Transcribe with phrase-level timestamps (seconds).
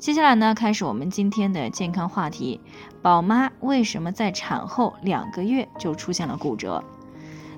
[0.00, 2.58] 接下来呢，开始我们今天的健康话题：
[3.02, 6.82] 宝妈为什么在产后两个月就出现了骨折？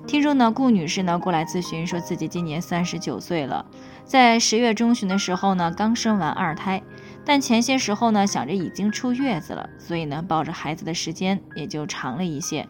[0.05, 3.65] 听众呢，顾女士呢过来咨询，说自己今年三十九岁了，
[4.03, 6.83] 在十月中旬的时候呢，刚生完二胎，
[7.23, 12.67] 但前些时候呢，想着已经出月子了，所以呢，抱着孩子的时间也就长了一些。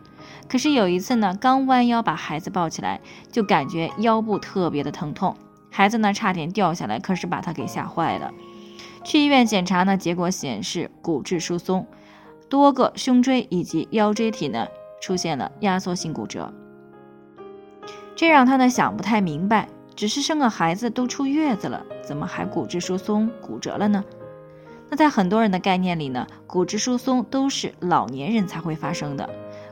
[0.47, 5.35] 可是有一次呢，刚弯腰把孩子抱起来，就感觉腰部特别的疼痛，
[5.71, 8.31] 孩子呢差点掉下来，可是把她给吓坏了。
[9.03, 11.85] 去医院检查呢，结果显示骨质疏松，
[12.49, 14.67] 多个胸椎以及腰椎体呢
[15.01, 16.53] 出现了压缩性骨折，
[18.15, 24.03] 这让他呢想不太明白，只是生个孩子都出月子了，怎么还骨质疏松骨折了呢？
[24.89, 29.27] 那在很多人的概念里呢，骨质疏松都是老年人才会发生的，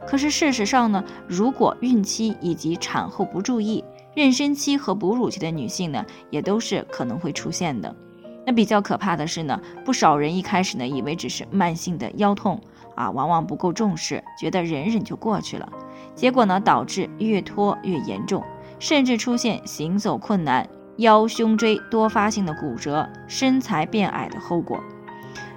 [0.08, 3.84] 可是事实上呢，如果孕期以及产后不注意，
[4.16, 7.96] 妊娠期和哺乳期的女性呢，也都是可能会出现的。
[8.46, 12.60] 那比较可怕的是呢，不少人一开始呢以为只是慢性的腰痛
[12.96, 15.72] 啊，往往不够重视，觉得忍忍就过去了，
[16.16, 18.44] 结果呢导致越拖越严重，
[18.80, 24.80] 甚至出现行走困难、腰胸椎多发性的骨折、身材变矮的后果。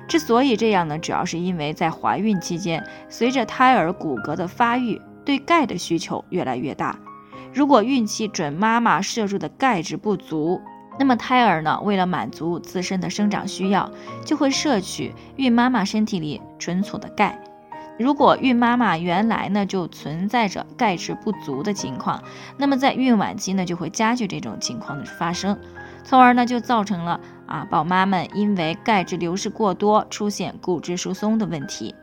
[0.07, 6.99] 之所以这样呢，主要是因为在怀孕期间，随着胎儿骨骼的发育，对钙的需求越来越大，
[7.55, 10.61] 如果孕期准妈妈摄入的钙质不足。
[10.99, 13.91] 那么胎儿呢，为了满足自身的生长需要，
[14.25, 17.39] 就会摄取孕妈妈身体里存储的钙。
[17.99, 22.23] 如果孕妈妈原来呢就存在着钙质不足的情况，
[22.57, 25.57] 那么在孕晚期呢就会加剧这种情况的发生，
[26.03, 31.95] 从而呢就造成了啊宝妈们因为钙质流失过多，出现骨质疏松的问题。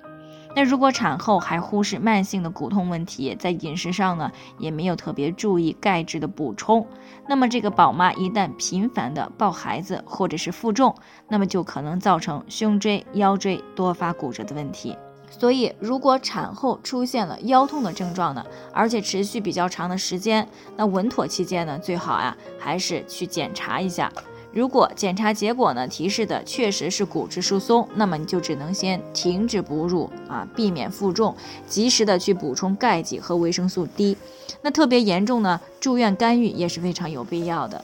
[0.53, 6.85] 那如果产后还忽视慢性的骨痛问题，在饮食上呢也没有特别注意钙质的补充，
[7.27, 10.93] 那么这个宝妈一旦频繁的抱孩子或者是负重，
[11.29, 14.97] 那么就可能造成胸椎、腰椎多发骨折的问题。
[15.29, 20.45] 所以，如果产后出现了腰痛的症状呢，而且持续比较长的时间，
[20.75, 24.11] 那稳妥期间呢，最好呀还是去检查一下。
[24.53, 31.33] 如果检查结果呢提示的确实是骨质疏松，那么你就只能先停止哺乳啊，避免负重，
[31.67, 34.17] 及时的去补充钙剂和维生素 D。
[34.61, 37.83] 那特别严重呢，住院干预也是非常有必要的。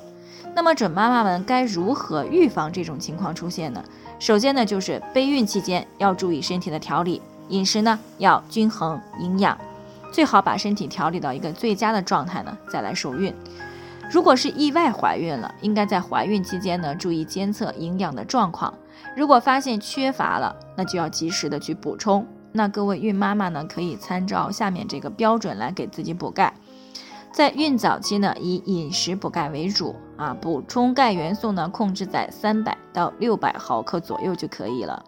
[0.54, 3.84] 那么准妈妈们该如何预防这种情况出现呢？
[4.20, 9.58] 首先呢，就是备孕期间要注意身体的调理，饮食呢要均衡营养，
[10.12, 13.34] 最好把身体调理到一个最佳的状态呢，再来受孕。
[14.10, 18.74] 如果是意外怀孕了，应该在怀孕期间呢注意监测营养的状况。
[19.16, 22.26] 如果发现缺乏了，那就要及时的去补充。
[22.54, 26.54] 那各位孕妈妈呢，可以参照下面这个标准来给自己补钙。
[27.32, 35.04] 在孕早期呢，以饮食补钙为主啊，补充钙元素呢控制在三百到六百毫克左右就可以了。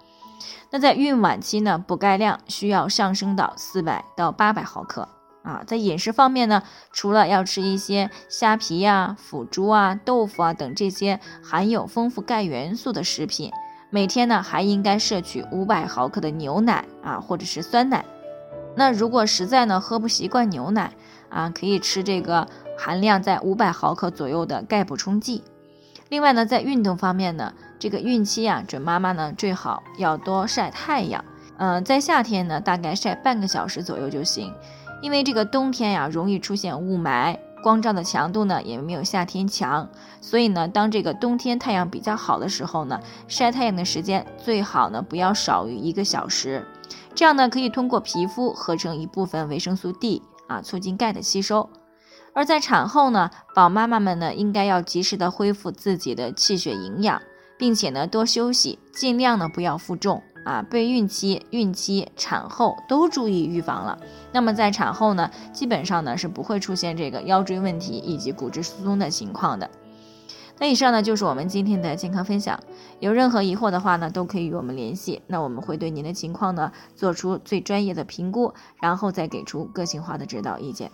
[0.69, 5.07] 那在孕晚期呢，补钙量需要上升到四百到八百毫克。
[5.41, 13.51] 啊，在饮食方面呢，除了要吃一些虾皮呀、腐竹啊、豆腐啊等这些含有丰富钙元素的食品，
[13.89, 18.03] 每天呢还应该摄取五百毫克的牛奶啊，或者是酸奶。
[18.75, 20.91] 那如果实在呢喝不习惯牛奶
[21.29, 25.43] 啊，可以吃这个含量在五百毫克左右的钙补充剂。
[26.09, 31.23] 另外呢，在运动方面呢，这个孕期啊，准妈妈呢最好要多晒太阳。
[31.57, 34.53] 嗯，在夏天呢，大概晒半个小时左右就行。
[35.01, 39.89] 因为这个冬天呀，容易出现雾霾，光照的强度呢也没有夏天强，
[40.19, 46.65] 所以呢，当这个冬天太阳比较好的时候呢，晒太阳的时间最好呢不要少于一个小时，
[47.15, 51.69] 这样呢可以通过皮肤合成一部分维生素 D 啊，促进钙的吸收。
[52.33, 57.21] 而在产后呢，宝妈妈们呢应该要及时的恢复自己的气血营养，
[57.57, 60.21] 并且呢多休息，尽量呢不要负重。
[60.49, 63.99] 啊，备孕期、孕期、产后都注意预防了。
[64.31, 69.69] 那么在产后呢，基本上呢是不会出现这个腰椎问题以及骨质疏松的情况的。
[70.57, 72.59] 那以上呢就是我们今天的健康分享。
[72.99, 75.21] 有任何疑惑的话呢，都可以与我们联系。
[75.27, 80.89] 那我们会对您的情况呢做出最专业的评估，然后再给出个性化的指导意见，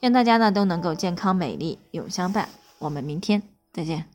[0.00, 2.48] 愿大家呢都能够健康美丽永相伴。
[2.78, 4.13] 我们明天再见。